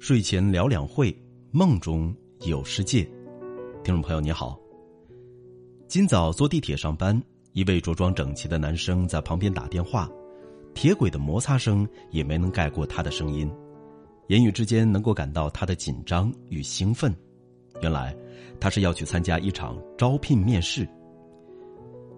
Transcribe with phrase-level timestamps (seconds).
[0.00, 1.14] 睡前聊两会，
[1.50, 2.12] 梦中
[2.46, 3.02] 有世界。
[3.84, 4.58] 听众朋友你好，
[5.88, 10.08] 今早坐地铁上班，一位着装整齐的男生在旁边打电话，
[10.72, 13.52] 铁轨的摩擦声也没能盖过他的声音，
[14.28, 17.14] 言语之间能够感到他的紧张与兴奋。
[17.82, 18.16] 原来
[18.58, 20.88] 他是要去参加一场招聘面试。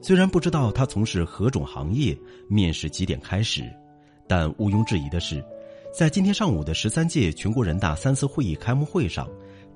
[0.00, 2.18] 虽然不知道他从事何种行业，
[2.48, 3.70] 面试几点开始，
[4.26, 5.44] 但毋庸置疑的是。
[5.96, 9.26] 在今天上午的十三届全国人大三次会议开幕会上，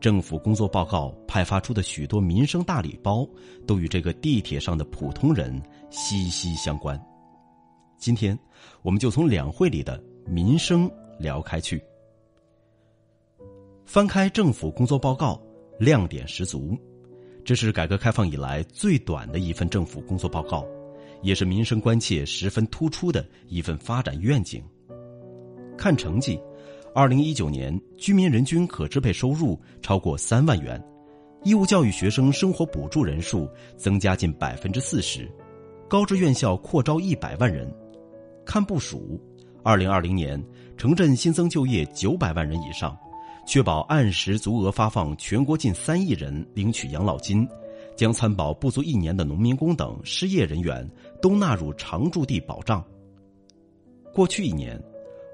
[0.02, 3.27] 政府工作报告派发出的许多民生大礼包，
[3.66, 7.02] 都与这个地铁上的普通人息息相关。
[7.97, 8.38] 今天，
[8.83, 11.83] 我们就从两会里的民生聊开去。
[13.87, 15.41] 翻开政府工作报告，
[15.78, 16.77] 亮点十足。
[17.47, 20.66] 这是改革开放以来最短的一份政府工作报告，
[21.23, 24.62] 也是民生关切十分突出的一份发展愿景。
[25.80, 26.39] 看成绩，
[26.95, 30.78] 二零一九年居民人均可支配收入超过三万元，
[31.42, 35.27] 义务教育学生生活补助人数增加近百分之四十，
[35.89, 37.67] 高职院校扩招一百万人。
[38.45, 39.19] 看部署，
[39.62, 40.39] 二零二零年
[40.77, 42.94] 城镇新增就业九百万人以上，
[43.47, 47.48] 确保按时足额发放全国近三亿人领取养老金，
[47.97, 50.87] 将参保不足一年的农民工等失业人员
[51.22, 52.84] 都纳入常住地保障。
[54.12, 54.78] 过去一年。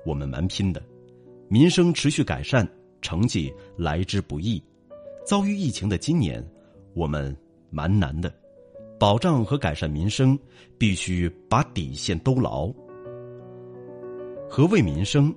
[0.06, 0.80] 我们蛮拼的，
[1.48, 2.66] 民生持续改善，
[3.02, 4.62] 成绩来之不易。
[5.26, 6.42] 遭遇疫情的今年，
[6.94, 7.36] 我们
[7.68, 8.32] 蛮难的，
[9.00, 10.38] 保障和改善民生，
[10.78, 12.72] 必须把底线兜牢。
[14.48, 15.34] 何谓民生？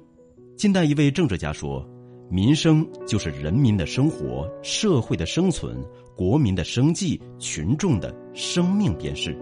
[0.56, 1.84] 近代一位政治家说
[2.30, 5.84] ：“民生就是人民的生活、社会的生存、
[6.16, 9.36] 国民的生计、群众的生命便是。”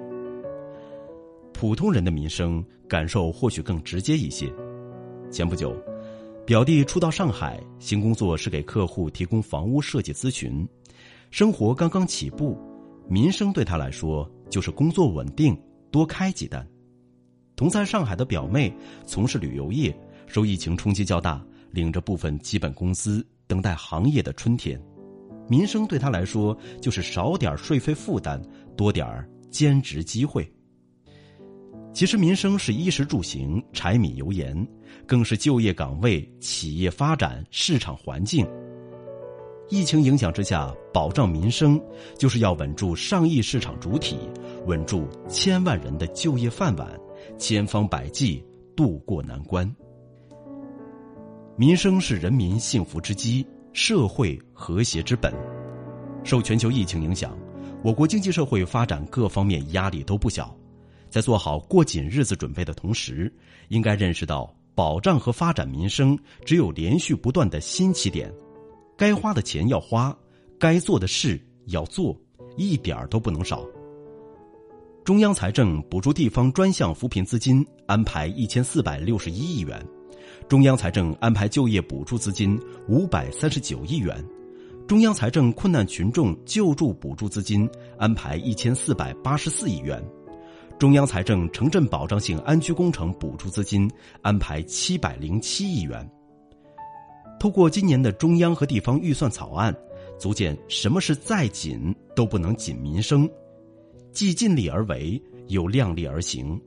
[1.54, 4.48] 普通人的民生感受或许更直接一些。
[5.30, 5.76] 前不久，
[6.46, 10.68] 表弟初到上海，新工作是给客户提供房屋设计咨询，
[11.32, 12.58] 生活刚刚起步，
[13.10, 15.60] 民生对他来说就是工作稳定，
[15.92, 16.66] 多开几单。
[17.56, 18.74] 同在上海的表妹
[19.06, 19.96] 从事旅游业，
[20.28, 24.82] 受疫情冲击较大，领着部分基本工资，等待行业的春天。
[25.50, 28.42] 民生对他来说就是少点税费负担，
[28.76, 29.06] 多点
[29.52, 30.50] 兼职机会。
[31.98, 34.56] 其实民生是衣食住行、柴米油盐，
[35.08, 38.48] 更是就业岗位、企业发展、市场环境。
[39.68, 41.82] 疫情影响之下，保障民生，
[42.16, 44.16] 就是要稳住上亿市场主体，
[44.68, 46.88] 稳住千万人的就业饭碗，
[47.36, 49.68] 千方百计渡过难关。
[51.56, 53.44] 民生是人民幸福之基，
[53.74, 55.34] 社会和谐之本。
[56.24, 57.36] 受全球疫情影响，
[57.84, 60.56] 我国经济社会发展各方面压力都不小。
[61.10, 63.32] 在做好过紧日子准备的同时，
[63.70, 68.32] 应该认识到保障和发展民生只有连续不断的新起点，
[68.96, 70.16] 该花的钱要花，
[70.60, 72.16] 该做的事要做，
[72.56, 73.66] 一点儿都不能少。
[75.04, 79.82] 中央财政补助地方专项扶贫资金安排一千四百六十一亿元，
[80.50, 82.60] 中央财政安排就业补助资金
[82.90, 84.22] 五百三十九亿元，
[84.86, 90.04] 中央财政困难群众救助补助资金安排一千四百八十四亿元。
[90.80, 93.90] 中央财政城镇保障性安居工程补助资金
[94.22, 96.08] 安排七百零七亿元。
[97.40, 99.76] 透过今年的中央和地方预算草案，
[100.20, 103.28] 足见什么是再紧都不能紧民生，
[104.12, 106.60] 既尽力而为，又量力而行，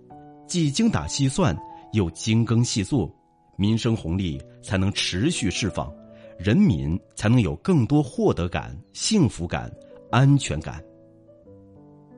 [0.44, 1.56] 既精打细算，
[1.92, 3.08] 又精耕细作，
[3.56, 5.88] 民生红利才能持续释放，
[6.36, 9.72] 人民才能有更多获得感、幸福感、
[10.10, 10.82] 安全感。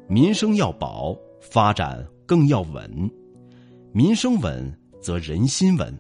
[0.08, 1.14] 民生要保。
[1.42, 3.10] 发展更要稳，
[3.92, 5.92] 民生稳则人心稳，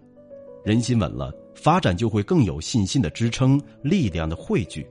[0.64, 4.86] 人心稳了，发展就会更有信心的支撑，力量的汇聚。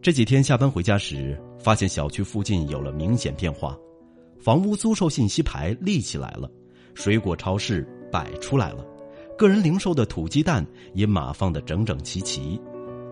[0.00, 3.78] 这几天下班回家时，发现小区附近有了明显变化，
[4.40, 6.50] 房屋租售信息牌立起来了，
[6.94, 8.84] 水果超市摆出来了，
[9.36, 12.58] 个人零售的土鸡蛋也码放的整整齐齐，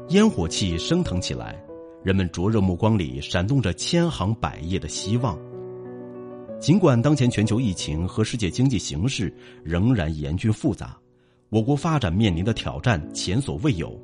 [0.08, 1.62] 烟火气升腾起来，
[2.02, 5.38] 人们灼热目光里闪动着千行百业的希望。
[6.62, 10.96] 尽管当前全球疫情和世界经济形势仍然严峻复杂，
[11.48, 14.00] 我国发展面临的挑战前所未有，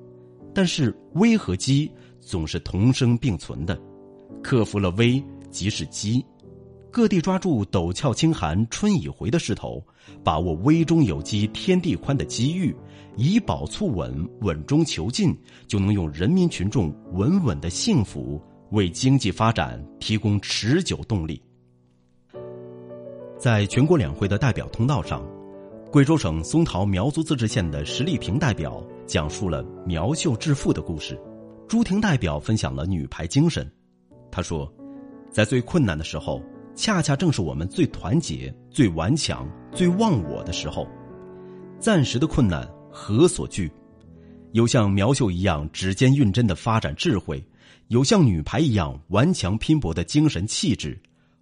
[0.52, 1.88] 但是危和机
[2.18, 3.80] 总是同生并存的，
[4.42, 5.22] 克服了危
[5.52, 6.20] 即是机，
[6.90, 9.80] 各地抓住陡峭清寒春已回的势头，
[10.24, 12.74] 把握危中有机天地宽的机遇，
[13.16, 15.32] 以保促稳，稳中求进，
[15.68, 21.40] 就能用人民群众稳稳的幸福为经济发展提供持久动力。
[23.38, 25.24] 在全国两会的代表通道上，
[25.92, 31.16] 贵州省松桃苗族自治县的石丽萍代表讲述了苗绣致富的故事。
[31.68, 33.70] 朱婷代表分享了女排精神。
[34.28, 34.70] 他说，
[35.30, 36.42] 在最困难的时候，
[36.74, 40.84] 恰恰正是我们最团结、最顽强、最忘我的时候。
[41.78, 43.70] 暂时的困难何所惧？
[44.50, 47.40] 有像苗绣一样指尖运针的发展智慧，
[47.86, 51.00] 有像女排一样顽强拼搏的精神气质，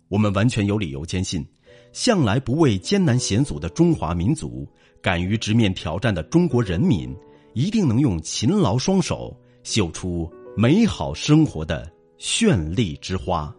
[0.09, 1.47] 我们完全有理由坚信，
[1.93, 4.69] 向来不畏艰难险阻的中华民族，
[5.01, 7.15] 敢于直面挑战的中国人民，
[7.55, 13.55] 一定能用勤劳双手绣出美好生活的绚丽之花。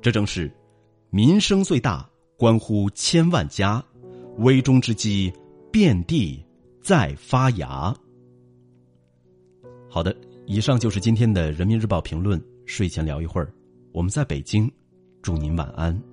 [0.00, 0.52] 这正是
[1.10, 3.84] 民生最大，关乎千万家，
[4.38, 5.32] 危中之机，
[5.70, 6.44] 遍地。
[6.82, 7.94] 在发芽。
[9.88, 10.12] 好的，
[10.46, 12.42] 以上就是今天的人民日报评论。
[12.66, 13.54] 睡前聊一会儿，
[13.92, 14.68] 我们在北京，
[15.22, 16.11] 祝您晚安。